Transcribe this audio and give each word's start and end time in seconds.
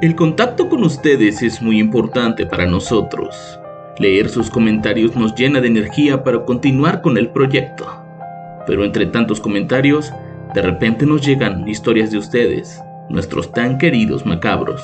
El 0.00 0.14
contacto 0.14 0.68
con 0.68 0.84
ustedes 0.84 1.42
es 1.42 1.60
muy 1.60 1.80
importante 1.80 2.46
para 2.46 2.66
nosotros. 2.66 3.58
Leer 3.98 4.28
sus 4.28 4.48
comentarios 4.48 5.16
nos 5.16 5.34
llena 5.34 5.60
de 5.60 5.66
energía 5.66 6.22
para 6.22 6.44
continuar 6.44 7.02
con 7.02 7.18
el 7.18 7.30
proyecto. 7.30 7.84
Pero 8.64 8.84
entre 8.84 9.06
tantos 9.06 9.40
comentarios, 9.40 10.12
de 10.54 10.62
repente 10.62 11.04
nos 11.04 11.26
llegan 11.26 11.66
historias 11.66 12.12
de 12.12 12.18
ustedes, 12.18 12.80
nuestros 13.08 13.50
tan 13.50 13.76
queridos 13.76 14.24
macabros. 14.24 14.80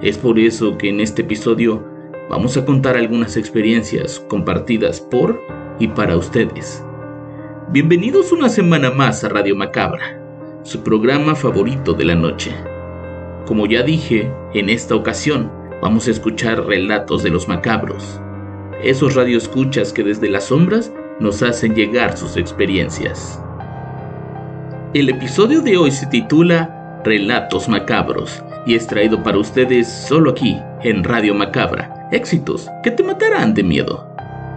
Es 0.00 0.16
por 0.16 0.38
eso 0.38 0.78
que 0.78 0.90
en 0.90 1.00
este 1.00 1.22
episodio 1.22 1.84
vamos 2.30 2.56
a 2.56 2.64
contar 2.64 2.96
algunas 2.96 3.36
experiencias 3.36 4.20
compartidas 4.28 5.00
por 5.00 5.40
y 5.80 5.88
para 5.88 6.16
ustedes. 6.16 6.84
Bienvenidos 7.72 8.30
una 8.30 8.48
semana 8.48 8.92
más 8.92 9.24
a 9.24 9.28
Radio 9.28 9.56
Macabra, 9.56 10.20
su 10.62 10.84
programa 10.84 11.34
favorito 11.34 11.94
de 11.94 12.04
la 12.04 12.14
noche. 12.14 12.54
Como 13.46 13.66
ya 13.66 13.84
dije, 13.84 14.28
en 14.54 14.68
esta 14.68 14.96
ocasión 14.96 15.52
vamos 15.80 16.08
a 16.08 16.10
escuchar 16.10 16.66
relatos 16.66 17.22
de 17.22 17.30
los 17.30 17.46
macabros, 17.46 18.20
esos 18.82 19.14
radioescuchas 19.14 19.92
que 19.92 20.02
desde 20.02 20.28
las 20.28 20.44
sombras 20.44 20.92
nos 21.20 21.42
hacen 21.44 21.76
llegar 21.76 22.18
sus 22.18 22.36
experiencias. 22.36 23.40
El 24.94 25.08
episodio 25.10 25.60
de 25.60 25.76
hoy 25.76 25.92
se 25.92 26.06
titula 26.06 27.00
Relatos 27.04 27.68
Macabros 27.68 28.42
y 28.66 28.74
es 28.74 28.88
traído 28.88 29.22
para 29.22 29.38
ustedes 29.38 29.86
solo 29.86 30.30
aquí, 30.30 30.58
en 30.82 31.04
Radio 31.04 31.32
Macabra. 31.32 32.08
Éxitos 32.10 32.68
que 32.82 32.90
te 32.90 33.04
matarán 33.04 33.54
de 33.54 33.62
miedo. 33.62 34.08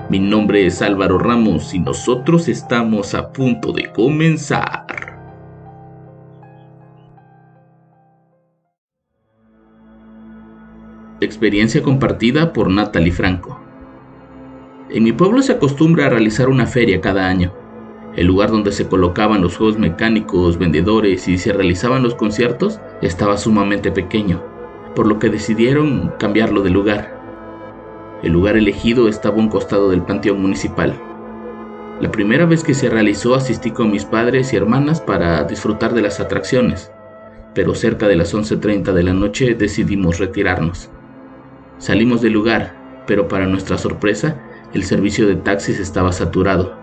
Mi 0.09 0.17
nombre 0.17 0.65
es 0.65 0.81
Álvaro 0.81 1.19
Ramos 1.19 1.75
y 1.75 1.79
nosotros 1.79 2.47
estamos 2.47 3.13
a 3.13 3.31
punto 3.31 3.71
de 3.71 3.91
comenzar. 3.91 4.88
Experiencia 11.21 11.83
compartida 11.83 12.53
por 12.53 12.69
Natalie 12.69 13.11
Franco. 13.11 13.59
En 14.89 15.03
mi 15.03 15.11
pueblo 15.11 15.41
se 15.41 15.51
acostumbra 15.51 16.05
a 16.05 16.09
realizar 16.09 16.47
una 16.47 16.65
feria 16.65 17.01
cada 17.01 17.27
año, 17.27 17.51
el 18.15 18.25
lugar 18.25 18.51
donde 18.51 18.71
se 18.71 18.87
colocaban 18.87 19.41
los 19.41 19.57
juegos 19.57 19.77
mecánicos, 19.77 20.57
vendedores 20.57 21.27
y 21.27 21.37
se 21.37 21.51
realizaban 21.51 22.03
los 22.03 22.15
conciertos 22.15 22.79
estaba 23.01 23.35
sumamente 23.35 23.91
pequeño, 23.91 24.41
por 24.95 25.07
lo 25.07 25.19
que 25.19 25.29
decidieron 25.29 26.13
cambiarlo 26.19 26.61
de 26.61 26.69
lugar. 26.69 27.19
El 28.23 28.31
lugar 28.31 28.55
elegido 28.55 29.09
estaba 29.09 29.35
a 29.35 29.39
un 29.39 29.49
costado 29.49 29.89
del 29.89 30.03
panteón 30.03 30.41
municipal. 30.41 30.93
La 31.99 32.11
primera 32.11 32.45
vez 32.45 32.63
que 32.63 32.73
se 32.73 32.89
realizó 32.89 33.35
asistí 33.35 33.71
con 33.71 33.91
mis 33.91 34.05
padres 34.05 34.53
y 34.53 34.55
hermanas 34.55 35.01
para 35.01 35.43
disfrutar 35.43 35.93
de 35.93 36.01
las 36.01 36.21
atracciones, 36.21 36.93
pero 37.53 37.75
cerca 37.75 38.07
de 38.07 38.15
las 38.15 38.33
11.30 38.33 38.93
de 38.93 39.03
la 39.03 39.13
noche 39.13 39.53
decidimos 39.53 40.17
retirarnos. 40.17 40.89
Salimos 41.79 42.21
del 42.21 42.33
lugar, 42.33 42.75
pero 43.07 43.29
para 43.29 43.47
nuestra 43.47 43.77
sorpresa, 43.77 44.35
el 44.73 44.83
servicio 44.83 45.27
de 45.27 45.37
taxis 45.37 45.79
estaba 45.79 46.11
saturado. 46.11 46.77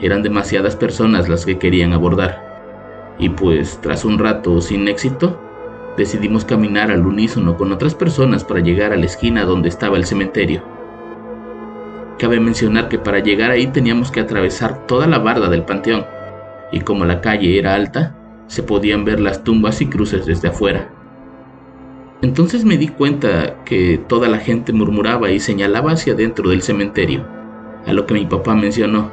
Eran 0.00 0.22
demasiadas 0.22 0.76
personas 0.76 1.28
las 1.28 1.44
que 1.44 1.58
querían 1.58 1.92
abordar. 1.92 3.16
Y 3.18 3.30
pues, 3.30 3.80
tras 3.82 4.04
un 4.04 4.16
rato 4.16 4.60
sin 4.60 4.86
éxito, 4.86 5.40
decidimos 5.96 6.44
caminar 6.44 6.92
al 6.92 7.04
unísono 7.04 7.56
con 7.56 7.72
otras 7.72 7.96
personas 7.96 8.44
para 8.44 8.60
llegar 8.60 8.92
a 8.92 8.96
la 8.96 9.06
esquina 9.06 9.44
donde 9.44 9.68
estaba 9.68 9.96
el 9.96 10.06
cementerio. 10.06 10.62
Cabe 12.16 12.38
mencionar 12.38 12.88
que 12.88 13.00
para 13.00 13.18
llegar 13.18 13.50
ahí 13.50 13.66
teníamos 13.66 14.12
que 14.12 14.20
atravesar 14.20 14.86
toda 14.86 15.08
la 15.08 15.18
barda 15.18 15.48
del 15.48 15.64
panteón, 15.64 16.06
y 16.70 16.80
como 16.82 17.04
la 17.04 17.20
calle 17.20 17.58
era 17.58 17.74
alta, 17.74 18.14
se 18.46 18.62
podían 18.62 19.04
ver 19.04 19.18
las 19.18 19.42
tumbas 19.42 19.80
y 19.80 19.86
cruces 19.86 20.26
desde 20.26 20.48
afuera. 20.48 20.90
Entonces 22.20 22.64
me 22.64 22.76
di 22.76 22.88
cuenta 22.88 23.62
que 23.64 23.96
toda 24.08 24.28
la 24.28 24.38
gente 24.38 24.72
murmuraba 24.72 25.30
y 25.30 25.38
señalaba 25.38 25.92
hacia 25.92 26.14
dentro 26.14 26.50
del 26.50 26.62
cementerio, 26.62 27.24
a 27.86 27.92
lo 27.92 28.06
que 28.06 28.14
mi 28.14 28.26
papá 28.26 28.56
mencionó. 28.56 29.12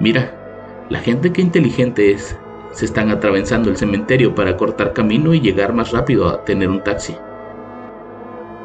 Mira, 0.00 0.84
la 0.90 0.98
gente 0.98 1.32
que 1.32 1.42
inteligente 1.42 2.10
es. 2.10 2.36
Se 2.72 2.86
están 2.86 3.10
atravesando 3.10 3.70
el 3.70 3.76
cementerio 3.76 4.34
para 4.34 4.56
cortar 4.56 4.92
camino 4.92 5.32
y 5.32 5.40
llegar 5.40 5.72
más 5.72 5.92
rápido 5.92 6.28
a 6.28 6.44
tener 6.44 6.68
un 6.68 6.82
taxi. 6.82 7.14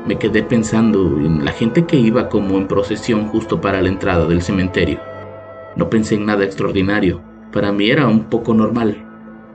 Me 0.07 0.17
quedé 0.17 0.41
pensando 0.41 0.99
en 1.19 1.45
la 1.45 1.51
gente 1.51 1.85
que 1.85 1.97
iba 1.97 2.27
como 2.27 2.57
en 2.57 2.67
procesión 2.67 3.27
justo 3.27 3.61
para 3.61 3.83
la 3.83 3.89
entrada 3.89 4.25
del 4.25 4.41
cementerio. 4.41 4.99
No 5.75 5.91
pensé 5.91 6.15
en 6.15 6.25
nada 6.25 6.43
extraordinario. 6.43 7.21
Para 7.51 7.71
mí 7.71 7.91
era 7.91 8.07
un 8.07 8.23
poco 8.23 8.55
normal. 8.55 9.05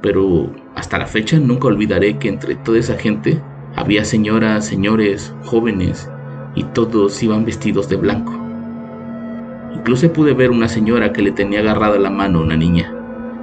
Pero 0.01 0.53
hasta 0.77 0.99
la 0.99 1.07
fecha 1.07 1.41
nunca 1.41 1.67
olvidaré 1.67 2.19
que 2.19 2.29
entre 2.29 2.55
toda 2.55 2.79
esa 2.79 2.95
gente 2.95 3.41
había 3.77 4.05
señoras, 4.05 4.67
señores, 4.67 5.35
jóvenes, 5.45 6.09
y 6.55 6.63
todos 6.65 7.21
iban 7.23 7.45
vestidos 7.45 7.89
de 7.89 7.97
blanco. 7.97 8.33
Incluso 9.75 10.13
pude 10.13 10.33
ver 10.33 10.51
una 10.51 10.69
señora 10.69 11.13
que 11.13 11.23
le 11.23 11.33
tenía 11.33 11.61
agarrada 11.61 11.99
la 11.99 12.11
mano 12.11 12.39
a 12.39 12.43
una 12.43 12.57
niña, 12.57 12.95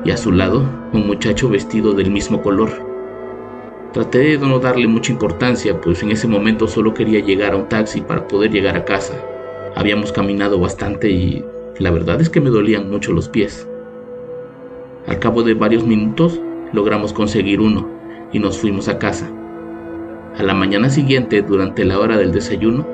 y 0.05 0.11
a 0.11 0.17
su 0.17 0.31
lado 0.31 0.63
un 0.93 1.05
muchacho 1.05 1.49
vestido 1.49 1.93
del 1.93 2.11
mismo 2.11 2.41
color. 2.41 2.69
Traté 3.91 4.37
de 4.37 4.37
no 4.37 4.59
darle 4.59 4.87
mucha 4.87 5.11
importancia, 5.11 5.79
pues 5.81 6.01
en 6.01 6.11
ese 6.11 6.27
momento 6.27 6.67
solo 6.67 6.93
quería 6.93 7.19
llegar 7.19 7.53
a 7.53 7.57
un 7.57 7.67
taxi 7.67 7.99
para 7.99 8.25
poder 8.27 8.51
llegar 8.51 8.77
a 8.77 8.85
casa. 8.85 9.13
Habíamos 9.75 10.13
caminado 10.13 10.59
bastante 10.59 11.09
y 11.09 11.43
la 11.77 11.91
verdad 11.91 12.21
es 12.21 12.29
que 12.29 12.39
me 12.39 12.49
dolían 12.49 12.89
mucho 12.89 13.11
los 13.11 13.27
pies. 13.27 13.67
Al 15.07 15.19
cabo 15.19 15.43
de 15.43 15.55
varios 15.55 15.85
minutos 15.85 16.39
logramos 16.71 17.11
conseguir 17.11 17.59
uno 17.59 17.89
y 18.31 18.39
nos 18.39 18.57
fuimos 18.57 18.87
a 18.87 18.97
casa. 18.97 19.29
A 20.37 20.43
la 20.43 20.53
mañana 20.53 20.89
siguiente, 20.89 21.41
durante 21.41 21.83
la 21.83 21.99
hora 21.99 22.17
del 22.17 22.31
desayuno, 22.31 22.85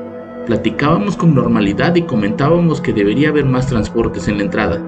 platicábamos 0.48 1.16
con 1.16 1.36
normalidad 1.36 1.96
y 1.96 2.02
comentábamos 2.02 2.82
que 2.82 2.94
debería 2.94 3.30
haber 3.30 3.46
más 3.46 3.68
transportes 3.68 4.28
en 4.28 4.38
la 4.38 4.44
entrada, 4.44 4.82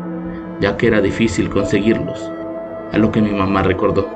ya 0.60 0.76
que 0.76 0.88
era 0.88 1.00
difícil 1.00 1.50
conseguirlos, 1.50 2.32
a 2.92 2.98
lo 2.98 3.12
que 3.12 3.22
mi 3.22 3.32
mamá 3.32 3.62
recordó. 3.62 4.10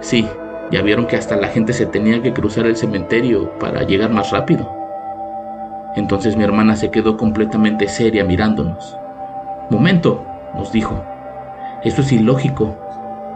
Sí, 0.00 0.26
ya 0.70 0.82
vieron 0.82 1.06
que 1.06 1.16
hasta 1.16 1.36
la 1.36 1.48
gente 1.48 1.72
se 1.72 1.86
tenía 1.86 2.22
que 2.22 2.34
cruzar 2.34 2.66
el 2.66 2.76
cementerio 2.76 3.58
para 3.58 3.82
llegar 3.84 4.10
más 4.10 4.30
rápido. 4.30 4.70
Entonces 5.96 6.36
mi 6.36 6.44
hermana 6.44 6.76
se 6.76 6.90
quedó 6.90 7.16
completamente 7.16 7.88
seria 7.88 8.24
mirándonos. 8.24 8.96
Momento, 9.70 10.24
nos 10.54 10.70
dijo. 10.70 11.02
Eso 11.82 12.02
es 12.02 12.12
ilógico. 12.12 12.76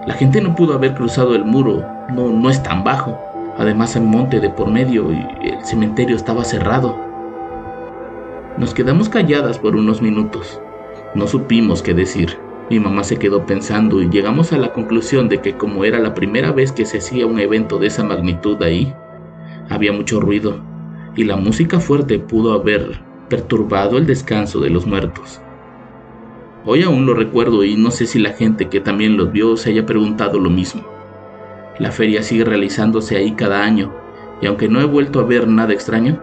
La 0.06 0.14
gente 0.14 0.40
no 0.42 0.54
pudo 0.54 0.74
haber 0.74 0.94
cruzado 0.94 1.34
el 1.34 1.44
muro, 1.44 1.82
no, 2.12 2.28
no 2.30 2.50
es 2.50 2.62
tan 2.62 2.84
bajo. 2.84 3.18
Además 3.58 3.96
hay 3.96 4.02
monte 4.02 4.40
de 4.40 4.50
por 4.50 4.70
medio 4.70 5.10
y 5.12 5.48
el 5.48 5.64
cementerio 5.64 6.16
estaba 6.16 6.44
cerrado. 6.44 6.96
Nos 8.58 8.74
quedamos 8.74 9.08
calladas 9.08 9.58
por 9.58 9.76
unos 9.76 10.02
minutos. 10.02 10.60
No 11.14 11.26
supimos 11.26 11.82
qué 11.82 11.94
decir. 11.94 12.38
Mi 12.68 12.80
mamá 12.80 13.04
se 13.04 13.18
quedó 13.18 13.46
pensando 13.46 14.02
y 14.02 14.10
llegamos 14.10 14.52
a 14.52 14.58
la 14.58 14.72
conclusión 14.72 15.28
de 15.28 15.40
que 15.40 15.56
como 15.56 15.84
era 15.84 15.98
la 15.98 16.14
primera 16.14 16.52
vez 16.52 16.72
que 16.72 16.84
se 16.84 16.98
hacía 16.98 17.26
un 17.26 17.38
evento 17.38 17.78
de 17.78 17.86
esa 17.86 18.02
magnitud 18.02 18.60
ahí, 18.62 18.92
había 19.70 19.92
mucho 19.92 20.20
ruido 20.20 20.60
y 21.14 21.24
la 21.24 21.36
música 21.36 21.80
fuerte 21.80 22.18
pudo 22.18 22.52
haber 22.52 23.00
perturbado 23.28 23.98
el 23.98 24.06
descanso 24.06 24.60
de 24.60 24.70
los 24.70 24.86
muertos. 24.86 25.40
Hoy 26.64 26.82
aún 26.82 27.06
lo 27.06 27.14
recuerdo 27.14 27.62
y 27.62 27.76
no 27.76 27.90
sé 27.90 28.06
si 28.06 28.18
la 28.18 28.30
gente 28.30 28.68
que 28.68 28.80
también 28.80 29.16
los 29.16 29.32
vio 29.32 29.56
se 29.56 29.70
haya 29.70 29.86
preguntado 29.86 30.40
lo 30.40 30.50
mismo. 30.50 30.95
La 31.78 31.90
feria 31.92 32.22
sigue 32.22 32.44
realizándose 32.44 33.16
ahí 33.16 33.32
cada 33.32 33.62
año, 33.62 33.92
y 34.40 34.46
aunque 34.46 34.68
no 34.68 34.80
he 34.80 34.84
vuelto 34.84 35.20
a 35.20 35.24
ver 35.24 35.46
nada 35.46 35.74
extraño, 35.74 36.18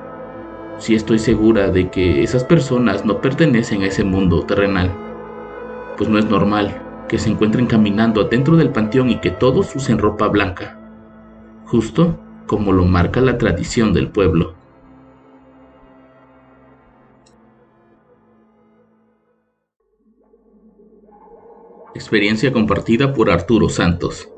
sí 0.79 0.95
estoy 0.95 1.19
segura 1.19 1.69
de 1.69 1.89
que 1.91 2.23
esas 2.23 2.43
personas 2.43 3.05
no 3.05 3.21
pertenecen 3.21 3.83
a 3.83 3.87
ese 3.87 4.03
mundo 4.03 4.43
terrenal, 4.43 4.91
pues 5.95 6.09
no 6.09 6.17
es 6.17 6.25
normal 6.25 6.81
que 7.07 7.19
se 7.19 7.29
encuentren 7.29 7.67
caminando 7.67 8.23
dentro 8.23 8.57
del 8.57 8.69
panteón 8.69 9.11
y 9.11 9.19
que 9.19 9.29
todos 9.29 9.75
usen 9.75 9.99
ropa 9.99 10.27
blanca, 10.27 10.79
justo 11.65 12.19
como 12.47 12.71
lo 12.71 12.85
marca 12.85 13.21
la 13.21 13.37
tradición 13.37 13.93
del 13.93 14.09
pueblo. 14.09 14.55
Experiencia 21.93 22.51
compartida 22.51 23.13
por 23.13 23.29
Arturo 23.29 23.69
Santos. 23.69 24.32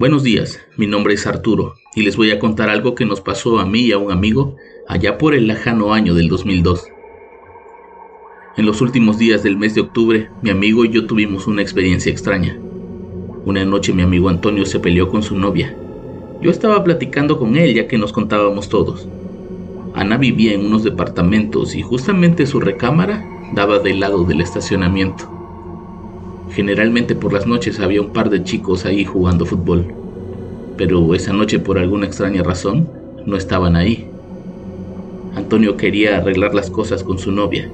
Buenos 0.00 0.22
días, 0.22 0.58
mi 0.78 0.86
nombre 0.86 1.12
es 1.12 1.26
Arturo 1.26 1.74
y 1.94 2.00
les 2.00 2.16
voy 2.16 2.30
a 2.30 2.38
contar 2.38 2.70
algo 2.70 2.94
que 2.94 3.04
nos 3.04 3.20
pasó 3.20 3.58
a 3.58 3.66
mí 3.66 3.80
y 3.80 3.92
a 3.92 3.98
un 3.98 4.10
amigo 4.10 4.56
allá 4.88 5.18
por 5.18 5.34
el 5.34 5.46
lejano 5.46 5.92
año 5.92 6.14
del 6.14 6.28
2002. 6.28 6.86
En 8.56 8.64
los 8.64 8.80
últimos 8.80 9.18
días 9.18 9.42
del 9.42 9.58
mes 9.58 9.74
de 9.74 9.82
octubre, 9.82 10.30
mi 10.40 10.48
amigo 10.48 10.86
y 10.86 10.88
yo 10.88 11.06
tuvimos 11.06 11.46
una 11.46 11.60
experiencia 11.60 12.10
extraña. 12.10 12.58
Una 13.44 13.62
noche 13.66 13.92
mi 13.92 14.00
amigo 14.00 14.30
Antonio 14.30 14.64
se 14.64 14.80
peleó 14.80 15.10
con 15.10 15.22
su 15.22 15.36
novia. 15.36 15.76
Yo 16.40 16.50
estaba 16.50 16.82
platicando 16.82 17.38
con 17.38 17.56
él 17.56 17.74
ya 17.74 17.86
que 17.86 17.98
nos 17.98 18.14
contábamos 18.14 18.70
todos. 18.70 19.06
Ana 19.92 20.16
vivía 20.16 20.54
en 20.54 20.64
unos 20.64 20.82
departamentos 20.82 21.74
y 21.76 21.82
justamente 21.82 22.46
su 22.46 22.58
recámara 22.58 23.22
daba 23.52 23.80
del 23.80 24.00
lado 24.00 24.24
del 24.24 24.40
estacionamiento. 24.40 25.39
Generalmente 26.52 27.14
por 27.14 27.32
las 27.32 27.46
noches 27.46 27.78
había 27.78 28.02
un 28.02 28.12
par 28.12 28.28
de 28.28 28.42
chicos 28.42 28.84
ahí 28.84 29.04
jugando 29.04 29.46
fútbol, 29.46 29.86
pero 30.76 31.14
esa 31.14 31.32
noche 31.32 31.60
por 31.60 31.78
alguna 31.78 32.06
extraña 32.06 32.42
razón 32.42 32.88
no 33.24 33.36
estaban 33.36 33.76
ahí. 33.76 34.06
Antonio 35.36 35.76
quería 35.76 36.16
arreglar 36.16 36.54
las 36.54 36.68
cosas 36.70 37.04
con 37.04 37.18
su 37.18 37.30
novia. 37.30 37.70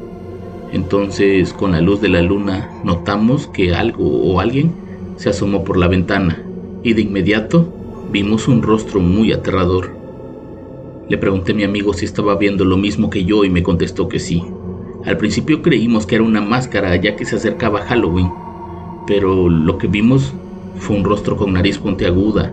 Entonces, 0.73 1.55
con 1.55 1.73
la 1.73 1.81
luz 1.81 2.03
de 2.03 2.09
la 2.09 2.21
luna, 2.21 2.71
notamos 2.85 3.47
que 3.47 3.75
algo 3.75 4.05
o 4.05 4.41
alguien 4.41 4.73
se 5.17 5.31
asomó 5.31 5.65
por 5.65 5.79
la 5.79 5.89
ventana 5.89 6.43
y 6.83 6.93
de 6.93 7.03
inmediato 7.03 7.73
vimos 8.13 8.47
un 8.47 8.63
rostro 8.63 9.01
muy 9.01 9.33
aterrador. 9.33 9.97
Le 11.09 11.17
pregunté 11.17 11.53
a 11.53 11.55
mi 11.55 11.65
amigo 11.65 11.95
si 11.95 12.05
estaba 12.05 12.37
viendo 12.37 12.65
lo 12.65 12.77
mismo 12.77 13.09
que 13.09 13.25
yo 13.25 13.45
y 13.45 13.51
me 13.51 13.63
contestó 13.63 14.09
que 14.09 14.19
sí. 14.19 14.43
Al 15.05 15.17
principio 15.17 15.63
creímos 15.63 16.05
que 16.05 16.17
era 16.17 16.25
una 16.25 16.41
máscara 16.43 16.95
ya 16.97 17.17
que 17.17 17.25
se 17.25 17.37
acercaba 17.37 17.83
Halloween, 17.83 18.31
pero 19.07 19.49
lo 19.49 19.79
que 19.79 19.87
vimos 19.87 20.35
fue 20.79 20.97
un 20.97 21.05
rostro 21.05 21.37
con 21.37 21.53
nariz 21.53 21.79
puntiaguda, 21.79 22.53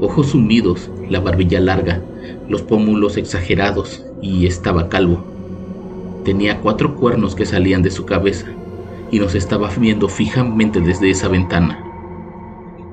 ojos 0.00 0.28
sumidos, 0.28 0.90
la 1.08 1.20
barbilla 1.20 1.60
larga, 1.60 2.02
los 2.48 2.62
pómulos 2.62 3.16
exagerados 3.16 4.04
y 4.20 4.46
estaba 4.46 4.88
calvo. 4.88 5.24
Tenía 6.24 6.60
cuatro 6.60 6.94
cuernos 6.94 7.34
que 7.34 7.46
salían 7.46 7.82
de 7.82 7.90
su 7.90 8.06
cabeza 8.06 8.46
y 9.10 9.18
nos 9.18 9.34
estaba 9.34 9.70
viendo 9.78 10.08
fijamente 10.08 10.80
desde 10.80 11.10
esa 11.10 11.28
ventana. 11.28 11.84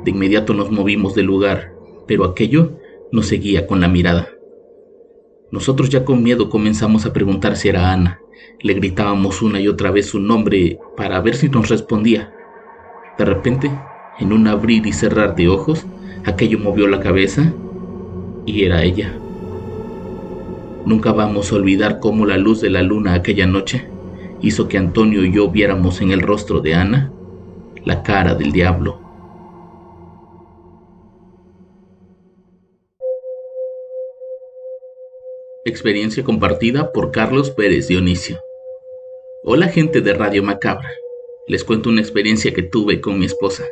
De 0.04 0.12
inmediato 0.12 0.54
nos 0.54 0.72
movimos 0.72 1.16
del 1.16 1.28
lugar, 1.28 1.74
pero 2.08 2.26
aquello 2.26 2.72
nos 3.12 3.28
seguía 3.28 3.68
con 3.68 3.82
la 3.82 3.88
mirada. 3.88 4.30
Nosotros 5.52 5.90
ya 5.90 6.06
con 6.06 6.24
miedo 6.24 6.50
comenzamos 6.50 7.06
a 7.06 7.14
preguntar 7.14 7.58
si 7.58 7.70
era 7.70 7.92
Ana. 7.92 8.20
Le 8.62 8.74
gritábamos 8.74 9.42
una 9.42 9.60
y 9.60 9.68
otra 9.68 9.92
vez 9.92 10.08
su 10.08 10.20
nombre 10.20 10.80
para 10.96 11.20
ver 11.20 11.36
si 11.36 11.50
nos 11.50 11.70
respondía. 11.70 12.34
De 13.22 13.26
repente, 13.26 13.70
en 14.20 14.34
un 14.34 14.48
abrir 14.48 14.88
y 14.88 14.94
cerrar 14.94 15.36
de 15.36 15.48
ojos, 15.48 15.86
aquello 16.26 16.58
movió 16.58 16.88
la 16.88 17.02
cabeza 17.02 17.54
y 18.48 18.64
era 18.64 18.82
ella. 18.82 19.14
Nunca 20.88 21.12
vamos 21.12 21.52
a 21.52 21.56
olvidar 21.58 22.00
cómo 22.00 22.26
la 22.26 22.40
luz 22.40 22.62
de 22.62 22.72
la 22.72 22.82
luna 22.82 23.14
aquella 23.14 23.46
noche 23.46 23.88
hizo 24.42 24.68
que 24.68 24.80
Antonio 24.80 25.24
y 25.24 25.32
yo 25.32 25.52
viéramos 25.52 26.02
en 26.02 26.10
el 26.10 26.22
rostro 26.22 26.62
de 26.62 26.74
Ana 26.74 27.12
la 27.86 28.02
cara 28.02 28.34
del 28.34 28.52
diablo. 28.52 29.00
Experiencia 35.64 36.24
compartida 36.24 36.92
por 36.92 37.12
Carlos 37.12 37.52
Pérez 37.52 37.88
Dionisio. 37.88 38.40
Hola 39.44 39.68
gente 39.68 40.02
de 40.02 40.12
Radio 40.16 40.42
Macabra 40.42 40.90
les 41.48 41.64
cuento 41.64 41.90
una 41.90 42.02
experiencia 42.02 42.54
que 42.54 42.62
tuve 42.62 43.02
con 43.02 43.18
mi 43.18 43.26
esposa. 43.26 43.66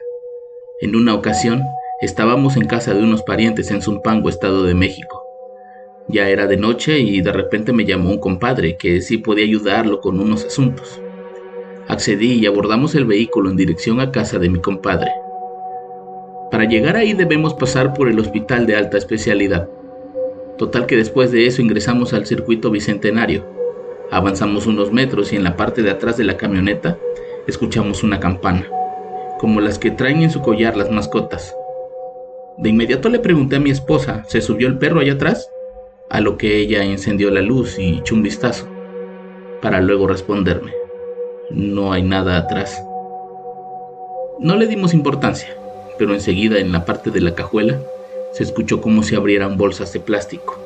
En 0.81 0.95
una 0.95 1.13
ocasión, 1.13 1.61
estábamos 2.01 2.57
en 2.57 2.65
casa 2.65 2.93
de 2.93 3.03
unos 3.03 3.21
parientes 3.21 3.69
en 3.69 3.81
Zumpango, 3.81 4.29
Estado 4.29 4.63
de 4.63 4.73
México. 4.73 5.23
Ya 6.07 6.29
era 6.29 6.47
de 6.47 6.57
noche 6.57 6.99
y 6.99 7.21
de 7.21 7.31
repente 7.31 7.71
me 7.71 7.85
llamó 7.85 8.09
un 8.09 8.19
compadre 8.19 8.75
que 8.77 9.01
sí 9.01 9.19
podía 9.19 9.45
ayudarlo 9.45 10.01
con 10.01 10.19
unos 10.19 10.45
asuntos. 10.45 10.99
Accedí 11.87 12.33
y 12.33 12.47
abordamos 12.47 12.95
el 12.95 13.05
vehículo 13.05 13.51
en 13.51 13.57
dirección 13.57 13.99
a 13.99 14.11
casa 14.11 14.39
de 14.39 14.49
mi 14.49 14.59
compadre. 14.59 15.11
Para 16.49 16.65
llegar 16.65 16.95
ahí 16.95 17.13
debemos 17.13 17.53
pasar 17.53 17.93
por 17.93 18.09
el 18.09 18.19
hospital 18.19 18.65
de 18.65 18.75
alta 18.75 18.97
especialidad. 18.97 19.69
Total 20.57 20.87
que 20.87 20.97
después 20.97 21.31
de 21.31 21.45
eso 21.45 21.61
ingresamos 21.61 22.13
al 22.13 22.25
circuito 22.25 22.71
bicentenario. 22.71 23.45
Avanzamos 24.09 24.65
unos 24.65 24.91
metros 24.91 25.31
y 25.31 25.35
en 25.35 25.43
la 25.43 25.55
parte 25.55 25.83
de 25.83 25.91
atrás 25.91 26.17
de 26.17 26.23
la 26.23 26.35
camioneta 26.35 26.97
escuchamos 27.49 28.03
una 28.03 28.19
campana, 28.19 28.67
como 29.39 29.61
las 29.61 29.79
que 29.79 29.91
traen 29.91 30.21
en 30.21 30.31
su 30.31 30.41
collar 30.41 30.77
las 30.77 30.91
mascotas. 30.91 31.55
De 32.57 32.69
inmediato 32.69 33.09
le 33.09 33.19
pregunté 33.19 33.55
a 33.55 33.59
mi 33.59 33.69
esposa, 33.69 34.23
¿se 34.27 34.41
subió 34.41 34.67
el 34.67 34.77
perro 34.77 34.99
allá 34.99 35.13
atrás? 35.13 35.49
A 36.09 36.19
lo 36.19 36.37
que 36.37 36.57
ella 36.57 36.83
encendió 36.83 37.31
la 37.31 37.41
luz 37.41 37.79
y 37.79 37.99
echó 37.99 38.15
un 38.15 38.23
vistazo, 38.23 38.67
para 39.61 39.81
luego 39.81 40.07
responderme, 40.07 40.73
no 41.51 41.93
hay 41.93 42.03
nada 42.03 42.37
atrás. 42.37 42.83
No 44.39 44.55
le 44.55 44.67
dimos 44.67 44.93
importancia, 44.93 45.55
pero 45.97 46.13
enseguida 46.13 46.59
en 46.59 46.71
la 46.71 46.85
parte 46.85 47.11
de 47.11 47.21
la 47.21 47.35
cajuela 47.35 47.79
se 48.33 48.43
escuchó 48.43 48.81
como 48.81 49.03
si 49.03 49.15
abrieran 49.15 49.57
bolsas 49.57 49.91
de 49.93 49.99
plástico. 49.99 50.57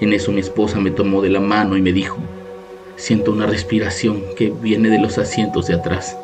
En 0.00 0.12
eso 0.12 0.32
mi 0.32 0.40
esposa 0.40 0.80
me 0.80 0.90
tomó 0.90 1.22
de 1.22 1.30
la 1.30 1.40
mano 1.40 1.76
y 1.76 1.82
me 1.82 1.92
dijo, 1.92 2.18
Siento 2.96 3.32
una 3.32 3.46
respiración 3.46 4.22
que 4.36 4.50
viene 4.50 4.88
de 4.88 5.00
los 5.00 5.18
asientos 5.18 5.66
de 5.66 5.74
atrás. 5.74 6.16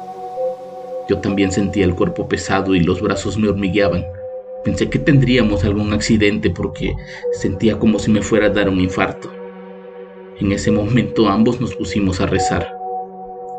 Yo 1.09 1.19
también 1.19 1.51
sentía 1.51 1.85
el 1.85 1.97
cuerpo 1.97 2.29
pesado 2.29 2.77
y 2.77 2.81
los 2.81 3.01
brazos 3.03 3.37
me 3.37 3.49
hormigueaban. 3.49 4.07
Pensé 4.65 4.89
que 4.89 5.01
tendríamos 5.01 5.65
algún 5.65 5.93
accidente 5.93 6.49
porque 6.49 6.95
sentía 7.33 7.79
como 7.79 7.99
si 7.99 8.13
me 8.13 8.23
fuera 8.23 8.47
a 8.47 8.51
dar 8.51 8.69
un 8.69 8.81
infarto. 8.81 9.29
En 10.39 10.53
ese 10.53 10.71
momento 10.71 11.29
ambos 11.29 11.61
nos 11.61 11.75
pusimos 11.75 12.21
a 12.21 12.27
rezar. 12.27 12.73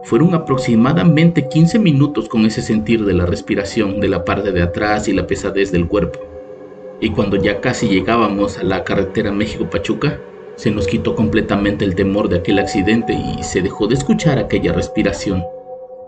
Fueron 0.05 0.33
aproximadamente 0.33 1.49
15 1.49 1.79
minutos 1.79 2.29
con 2.29 2.45
ese 2.45 2.61
sentir 2.61 3.03
de 3.03 3.13
la 3.13 3.25
respiración 3.25 3.99
de 3.99 4.07
la 4.07 4.23
parte 4.23 4.53
de 4.53 4.61
atrás 4.61 5.09
y 5.09 5.13
la 5.13 5.27
pesadez 5.27 5.71
del 5.71 5.87
cuerpo. 5.87 6.19
Y 7.01 7.09
cuando 7.09 7.35
ya 7.35 7.59
casi 7.59 7.89
llegábamos 7.89 8.57
a 8.57 8.63
la 8.63 8.83
carretera 8.85 9.31
México-Pachuca, 9.31 10.19
se 10.61 10.69
nos 10.69 10.85
quitó 10.85 11.15
completamente 11.15 11.83
el 11.83 11.95
temor 11.95 12.29
de 12.29 12.37
aquel 12.37 12.59
accidente 12.59 13.13
y 13.13 13.41
se 13.41 13.63
dejó 13.63 13.87
de 13.87 13.95
escuchar 13.95 14.37
aquella 14.37 14.71
respiración. 14.71 15.43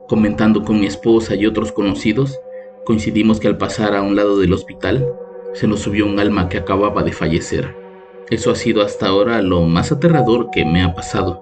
Comentando 0.08 0.64
con 0.64 0.80
mi 0.80 0.86
esposa 0.86 1.34
y 1.34 1.48
otros 1.48 1.72
conocidos, 1.72 2.40
coincidimos 2.86 3.40
que 3.40 3.48
al 3.48 3.58
pasar 3.58 3.96
a 3.96 4.04
un 4.04 4.16
lado 4.16 4.38
del 4.38 4.54
hospital, 4.54 5.12
se 5.56 5.66
nos 5.66 5.80
subió 5.80 6.06
un 6.06 6.20
alma 6.20 6.50
que 6.50 6.60
acababa 6.60 7.02
de 7.02 7.14
fallecer. 7.14 7.74
Eso 8.30 8.52
ha 8.52 8.56
sido 8.56 8.84
hasta 8.84 9.08
ahora 9.08 9.42
lo 9.42 9.62
más 9.62 9.92
aterrador 9.92 10.52
que 10.52 10.66
me 10.66 10.84
ha 10.84 10.94
pasado, 10.94 11.42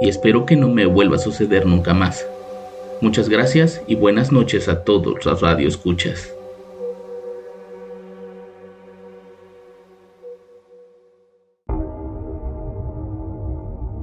y 0.00 0.08
espero 0.08 0.46
que 0.46 0.54
no 0.54 0.68
me 0.68 0.86
vuelva 0.86 1.16
a 1.16 1.18
suceder 1.18 1.66
nunca 1.66 1.94
más. 1.94 2.24
Muchas 3.00 3.28
gracias 3.28 3.82
y 3.88 3.96
buenas 3.96 4.30
noches 4.30 4.68
a 4.68 4.84
todos 4.84 5.24
los 5.24 5.40
radioescuchas. 5.40 6.32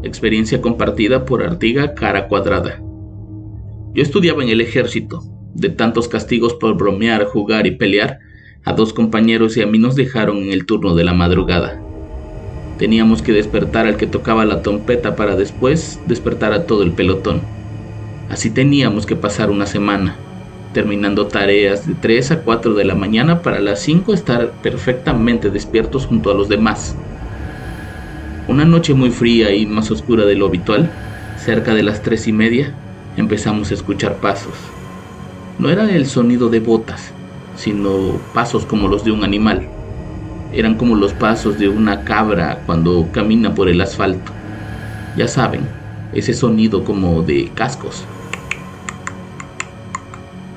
Experiencia 0.01 0.61
compartida 0.61 1.25
por 1.25 1.43
Artiga 1.43 1.93
Cara 1.93 2.29
Cuadrada. 2.29 2.81
Yo 3.93 4.01
estudiaba 4.01 4.41
en 4.41 4.49
el 4.49 4.61
ejército. 4.61 5.21
De 5.53 5.67
tantos 5.67 6.07
castigos 6.07 6.53
por 6.53 6.77
bromear, 6.77 7.25
jugar 7.25 7.67
y 7.67 7.71
pelear, 7.71 8.19
a 8.63 8.71
dos 8.71 8.93
compañeros 8.93 9.57
y 9.57 9.61
a 9.61 9.67
mí 9.67 9.77
nos 9.77 9.95
dejaron 9.95 10.37
en 10.37 10.53
el 10.53 10.65
turno 10.65 10.95
de 10.95 11.03
la 11.03 11.13
madrugada. 11.13 11.81
Teníamos 12.77 13.21
que 13.21 13.33
despertar 13.33 13.87
al 13.87 13.97
que 13.97 14.07
tocaba 14.07 14.45
la 14.45 14.61
trompeta 14.61 15.17
para 15.17 15.35
después 15.35 15.99
despertar 16.07 16.53
a 16.53 16.65
todo 16.65 16.83
el 16.83 16.93
pelotón. 16.93 17.41
Así 18.29 18.51
teníamos 18.51 19.05
que 19.05 19.17
pasar 19.17 19.49
una 19.49 19.65
semana, 19.65 20.15
terminando 20.71 21.27
tareas 21.27 21.85
de 21.85 21.95
3 21.95 22.31
a 22.31 22.41
4 22.43 22.73
de 22.73 22.85
la 22.85 22.95
mañana 22.95 23.41
para 23.41 23.59
las 23.59 23.81
5 23.81 24.13
estar 24.13 24.51
perfectamente 24.61 25.49
despiertos 25.49 26.05
junto 26.05 26.31
a 26.31 26.35
los 26.35 26.47
demás. 26.47 26.95
Una 28.49 28.65
noche 28.65 28.95
muy 28.95 29.11
fría 29.11 29.53
y 29.53 29.67
más 29.67 29.91
oscura 29.91 30.25
de 30.25 30.33
lo 30.33 30.47
habitual, 30.47 30.89
cerca 31.37 31.75
de 31.75 31.83
las 31.83 32.01
tres 32.01 32.27
y 32.27 32.33
media, 32.33 32.73
empezamos 33.15 33.69
a 33.69 33.75
escuchar 33.75 34.15
pasos. 34.15 34.55
No 35.59 35.69
era 35.69 35.87
el 35.87 36.07
sonido 36.07 36.49
de 36.49 36.59
botas, 36.59 37.11
sino 37.55 38.19
pasos 38.33 38.65
como 38.65 38.87
los 38.87 39.03
de 39.03 39.11
un 39.11 39.23
animal. 39.23 39.67
Eran 40.51 40.77
como 40.77 40.95
los 40.95 41.13
pasos 41.13 41.59
de 41.59 41.69
una 41.69 42.03
cabra 42.05 42.63
cuando 42.65 43.09
camina 43.11 43.53
por 43.53 43.69
el 43.69 43.79
asfalto. 43.81 44.31
Ya 45.15 45.27
saben, 45.27 45.61
ese 46.11 46.33
sonido 46.33 46.83
como 46.83 47.21
de 47.21 47.51
cascos. 47.53 48.03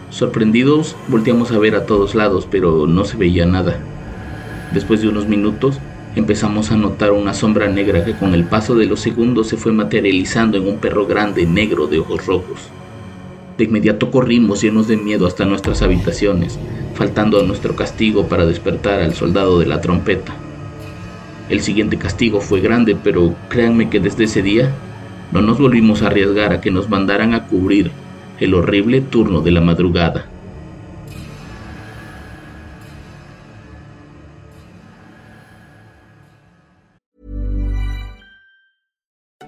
Sorprendidos, 0.08 0.96
volteamos 1.08 1.52
a 1.52 1.58
ver 1.58 1.74
a 1.74 1.84
todos 1.84 2.14
lados, 2.14 2.48
pero 2.50 2.86
no 2.86 3.04
se 3.04 3.18
veía 3.18 3.44
nada. 3.44 3.76
Después 4.72 5.02
de 5.02 5.08
unos 5.08 5.28
minutos, 5.28 5.78
empezamos 6.14 6.70
a 6.70 6.76
notar 6.76 7.12
una 7.12 7.32
sombra 7.32 7.68
negra 7.68 8.04
que 8.04 8.14
con 8.14 8.34
el 8.34 8.44
paso 8.44 8.74
de 8.74 8.86
los 8.86 9.00
segundos 9.00 9.48
se 9.48 9.56
fue 9.56 9.72
materializando 9.72 10.58
en 10.58 10.66
un 10.66 10.78
perro 10.78 11.06
grande 11.06 11.46
negro 11.46 11.86
de 11.86 12.00
ojos 12.00 12.26
rojos. 12.26 12.68
De 13.56 13.64
inmediato 13.64 14.10
corrimos 14.10 14.62
llenos 14.62 14.88
de 14.88 14.96
miedo 14.96 15.26
hasta 15.26 15.44
nuestras 15.44 15.82
habitaciones, 15.82 16.58
faltando 16.94 17.40
a 17.40 17.42
nuestro 17.42 17.76
castigo 17.76 18.26
para 18.26 18.46
despertar 18.46 19.00
al 19.00 19.14
soldado 19.14 19.58
de 19.58 19.66
la 19.66 19.80
trompeta. 19.80 20.32
El 21.48 21.60
siguiente 21.60 21.98
castigo 21.98 22.40
fue 22.40 22.60
grande, 22.60 22.96
pero 22.96 23.34
créanme 23.48 23.90
que 23.90 24.00
desde 24.00 24.24
ese 24.24 24.42
día 24.42 24.70
no 25.32 25.42
nos 25.42 25.58
volvimos 25.58 26.02
a 26.02 26.06
arriesgar 26.06 26.52
a 26.52 26.60
que 26.60 26.70
nos 26.70 26.88
mandaran 26.88 27.34
a 27.34 27.46
cubrir 27.46 27.90
el 28.38 28.54
horrible 28.54 29.00
turno 29.00 29.40
de 29.40 29.50
la 29.50 29.60
madrugada. 29.60 30.26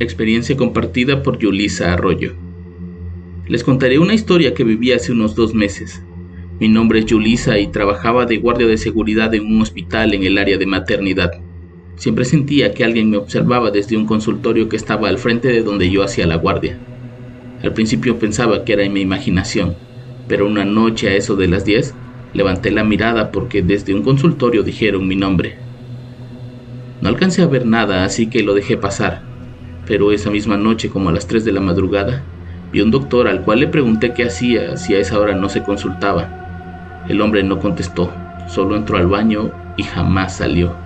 Experiencia 0.00 0.56
compartida 0.56 1.24
por 1.24 1.38
Yulisa 1.38 1.92
Arroyo. 1.92 2.32
Les 3.48 3.64
contaré 3.64 3.98
una 3.98 4.14
historia 4.14 4.54
que 4.54 4.62
viví 4.62 4.92
hace 4.92 5.10
unos 5.10 5.34
dos 5.34 5.54
meses. 5.54 6.04
Mi 6.60 6.68
nombre 6.68 7.00
es 7.00 7.06
Yulisa 7.06 7.58
y 7.58 7.66
trabajaba 7.66 8.24
de 8.24 8.36
guardia 8.36 8.68
de 8.68 8.78
seguridad 8.78 9.34
en 9.34 9.44
un 9.44 9.60
hospital 9.60 10.14
en 10.14 10.22
el 10.22 10.38
área 10.38 10.56
de 10.56 10.66
maternidad. 10.66 11.32
Siempre 11.96 12.24
sentía 12.24 12.72
que 12.74 12.84
alguien 12.84 13.10
me 13.10 13.16
observaba 13.16 13.72
desde 13.72 13.96
un 13.96 14.06
consultorio 14.06 14.68
que 14.68 14.76
estaba 14.76 15.08
al 15.08 15.18
frente 15.18 15.48
de 15.48 15.64
donde 15.64 15.90
yo 15.90 16.04
hacía 16.04 16.28
la 16.28 16.36
guardia. 16.36 16.78
Al 17.64 17.72
principio 17.72 18.20
pensaba 18.20 18.64
que 18.64 18.74
era 18.74 18.84
en 18.84 18.92
mi 18.92 19.00
imaginación, 19.00 19.74
pero 20.28 20.46
una 20.46 20.64
noche 20.64 21.08
a 21.08 21.16
eso 21.16 21.34
de 21.34 21.48
las 21.48 21.64
10 21.64 21.92
levanté 22.34 22.70
la 22.70 22.84
mirada 22.84 23.32
porque 23.32 23.62
desde 23.62 23.94
un 23.94 24.04
consultorio 24.04 24.62
dijeron 24.62 25.08
mi 25.08 25.16
nombre. 25.16 25.56
No 27.00 27.08
alcancé 27.08 27.42
a 27.42 27.48
ver 27.48 27.66
nada, 27.66 28.04
así 28.04 28.28
que 28.28 28.44
lo 28.44 28.54
dejé 28.54 28.76
pasar 28.76 29.26
pero 29.88 30.12
esa 30.12 30.30
misma 30.30 30.58
noche, 30.58 30.90
como 30.90 31.08
a 31.08 31.12
las 31.12 31.26
3 31.26 31.46
de 31.46 31.52
la 31.52 31.62
madrugada, 31.62 32.22
vi 32.70 32.82
un 32.82 32.90
doctor 32.90 33.26
al 33.26 33.40
cual 33.40 33.60
le 33.60 33.68
pregunté 33.68 34.12
qué 34.12 34.24
hacía 34.24 34.76
si 34.76 34.94
a 34.94 34.98
esa 34.98 35.18
hora 35.18 35.34
no 35.34 35.48
se 35.48 35.62
consultaba. 35.62 37.04
El 37.08 37.22
hombre 37.22 37.42
no 37.42 37.58
contestó, 37.58 38.12
solo 38.48 38.76
entró 38.76 38.98
al 38.98 39.06
baño 39.06 39.50
y 39.78 39.84
jamás 39.84 40.36
salió. 40.36 40.76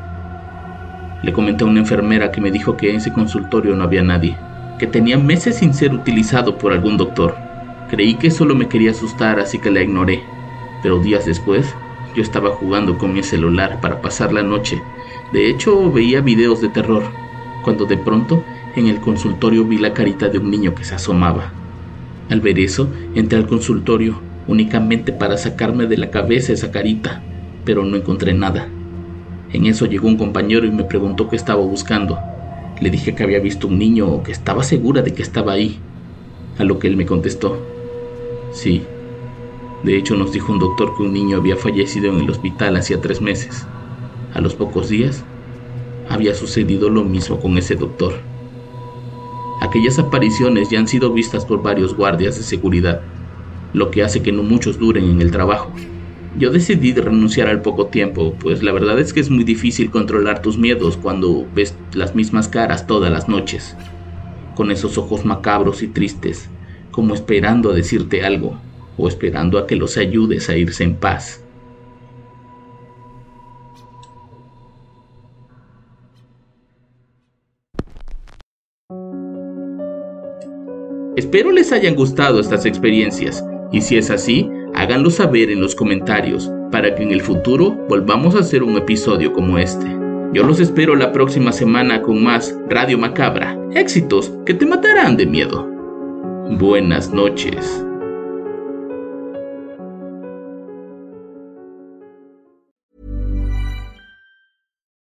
Le 1.25 1.33
comenté 1.33 1.65
a 1.65 1.67
una 1.67 1.81
enfermera 1.81 2.31
que 2.31 2.41
me 2.41 2.53
dijo 2.53 2.77
que 2.77 2.91
en 2.91 2.97
ese 2.97 3.13
consultorio 3.13 3.75
no 3.75 3.83
había 3.83 4.05
nadie, 4.05 4.37
que 4.79 4.87
tenía 4.87 5.19
meses 5.19 5.57
sin 5.57 5.75
ser 5.75 5.93
utilizado 5.93 6.57
por 6.57 6.73
algún 6.73 6.97
doctor. 6.97 7.35
Creí 7.91 8.15
que 8.15 8.31
solo 8.31 8.55
me 8.55 8.69
quería 8.69 8.93
asustar, 8.93 9.41
así 9.41 9.59
que 9.59 9.73
la 9.73 9.83
ignoré, 9.83 10.23
pero 10.81 11.01
días 11.01 11.27
después 11.27 11.75
yo 12.15 12.23
estaba 12.23 12.51
jugando 12.51 12.99
con 12.99 13.13
mi 13.13 13.25
celular 13.25 13.81
para 13.81 14.01
pasar 14.01 14.33
la 14.33 14.45
noche. 14.45 14.81
De 15.33 15.51
hecho, 15.51 15.91
veía 15.91 16.21
videos 16.21 16.61
de 16.61 16.69
terror, 16.69 17.03
cuando 17.63 17.85
de 17.85 17.97
pronto 17.97 18.45
en 18.75 18.87
el 18.87 19.01
consultorio 19.01 19.65
vi 19.65 19.79
la 19.79 19.93
carita 19.93 20.29
de 20.29 20.39
un 20.39 20.51
niño 20.51 20.75
que 20.75 20.85
se 20.85 20.95
asomaba. 20.95 21.53
Al 22.31 22.41
ver 22.41 22.59
eso, 22.59 22.89
entré 23.15 23.39
al 23.39 23.47
consultorio 23.47 24.21
únicamente 24.47 25.13
para 25.13 25.37
sacarme 25.37 25.87
de 25.87 25.99
la 25.99 26.11
cabeza 26.11 26.53
esa 26.53 26.71
carita, 26.71 27.23
pero 27.65 27.85
no 27.85 27.97
encontré 27.97 28.33
nada. 28.33 28.69
En 29.53 29.67
eso 29.67 29.87
llegó 29.87 30.09
un 30.09 30.17
compañero 30.17 30.67
y 30.67 30.71
me 30.71 30.85
preguntó 30.85 31.29
qué 31.29 31.37
estaba 31.37 31.61
buscando. 31.61 32.19
Le 32.81 32.91
dije 32.91 33.15
que 33.15 33.23
había 33.23 33.39
visto 33.39 33.69
un 33.69 33.79
niño 33.79 34.09
o 34.09 34.23
que 34.23 34.33
estaba 34.33 34.65
segura 34.65 35.03
de 35.03 35.13
que 35.13 35.23
estaba 35.23 35.53
ahí, 35.53 35.79
a 36.59 36.65
lo 36.65 36.79
que 36.79 36.89
él 36.89 36.97
me 36.97 37.07
contestó, 37.07 37.59
sí. 38.53 38.83
De 39.83 39.97
hecho 39.97 40.17
nos 40.17 40.33
dijo 40.33 40.53
un 40.53 40.59
doctor 40.59 40.97
que 40.97 41.03
un 41.03 41.13
niño 41.13 41.37
había 41.37 41.57
fallecido 41.57 42.11
en 42.11 42.21
el 42.21 42.31
hospital 42.31 42.77
hacía 42.77 43.01
tres 43.01 43.21
meses. 43.21 43.67
A 44.33 44.41
los 44.41 44.55
pocos 44.55 44.89
días, 44.89 45.25
había 46.09 46.35
sucedido 46.35 46.89
lo 46.89 47.05
mismo 47.05 47.41
con 47.41 47.59
ese 47.59 47.75
doctor. 47.75 48.32
Aquellas 49.73 49.99
apariciones 49.99 50.69
ya 50.69 50.81
han 50.81 50.87
sido 50.87 51.15
vistas 51.15 51.47
por 51.47 51.63
varios 51.63 51.97
guardias 51.97 52.37
de 52.37 52.43
seguridad, 52.43 53.01
lo 53.73 53.91
que 53.91 54.03
hace 54.03 54.23
que 54.23 54.31
no 54.31 54.43
muchos 54.43 54.79
duren 54.79 55.09
en 55.09 55.23
el 55.23 55.31
trabajo. 55.31 55.73
Yo 56.37 56.51
decidí 56.51 56.93
renunciar 56.93 57.49
al 57.49 57.63
poco 57.63 57.87
tiempo, 57.87 58.35
pues 58.39 58.63
la 58.63 58.71
verdad 58.73 58.99
es 58.99 59.15
que 59.15 59.21
es 59.21 59.31
muy 59.31 59.45
difícil 59.45 59.91
controlar 59.91 60.43
tus 60.43 60.59
miedos 60.59 60.99
cuando 60.99 61.47
ves 61.55 61.75
las 61.95 62.15
mismas 62.15 62.49
caras 62.49 62.87
todas 62.87 63.11
las 63.11 63.31
noches, 63.31 63.75
con 64.57 64.71
esos 64.71 64.99
ojos 64.99 65.25
macabros 65.25 65.83
y 65.83 65.89
tristes, 65.89 66.51
como 66.91 67.15
esperando 67.15 67.71
a 67.71 67.75
decirte 67.75 68.27
algo, 68.27 68.61
o 68.99 69.09
esperando 69.09 69.57
a 69.57 69.67
que 69.67 69.77
los 69.77 69.97
ayudes 69.97 70.51
a 70.51 70.57
irse 70.59 70.85
en 70.85 70.97
paz. 70.97 71.43
Espero 81.15 81.53
les 81.53 81.73
hayan 81.73 81.95
gustado 81.95 82.41
estas 82.41 82.65
experiencias 82.65 83.45
y 83.71 83.83
si 83.83 83.99
es 83.99 84.11
así, 84.11 84.51
háganlo 84.75 85.11
saber 85.11 85.51
en 85.51 85.61
los 85.61 85.75
comentarios 85.75 86.51
para 86.71 86.95
que 86.95 87.03
en 87.03 87.13
el 87.13 87.21
futuro 87.21 87.77
volvamos 87.87 88.35
a 88.35 88.39
hacer 88.39 88.63
un 88.63 88.79
episodio 88.79 89.35
como 89.35 89.59
este. 89.59 89.87
Yo 90.33 90.43
los 90.43 90.59
espero 90.59 90.97
la 90.97 91.13
próxima 91.13 91.53
semana 91.53 92.01
con 92.01 92.25
más 92.25 92.57
Radio 92.71 92.97
Macabra, 92.97 93.59
éxitos 93.75 94.33
que 94.47 94.55
te 94.55 94.65
matarán 94.65 95.19
de 95.19 95.27
miedo. 95.27 95.69
Buenas 96.59 97.13
noches. 97.13 97.85